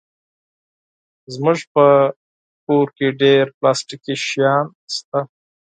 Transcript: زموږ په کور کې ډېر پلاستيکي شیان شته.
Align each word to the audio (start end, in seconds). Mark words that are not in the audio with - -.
زموږ 1.33 1.59
په 1.73 1.85
کور 2.65 2.87
کې 2.97 3.07
ډېر 3.21 3.45
پلاستيکي 3.59 4.15
شیان 4.27 4.65
شته. 4.95 5.19